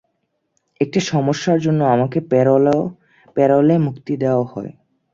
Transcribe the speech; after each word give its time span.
একটা 0.81 0.99
সমস্যার 1.05 1.57
জন্য 1.59 1.81
আমাকে 1.85 2.19
প্যারোলে 3.35 3.75
মুক্তি 3.79 4.13
দেওয়া 4.17 4.45
হয়। 4.45 4.71